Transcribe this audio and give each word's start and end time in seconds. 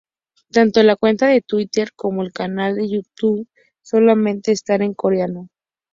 Tanto 0.51 0.81
la 0.81 0.95
cuenta 0.95 1.27
de 1.27 1.41
Twitter 1.43 1.91
como 1.95 2.23
el 2.23 2.31
canal 2.33 2.75
de 2.77 2.89
YouTube 2.89 3.47
solamente 3.83 4.51
están 4.51 4.81
en 4.81 4.95
coreano. 4.95 5.47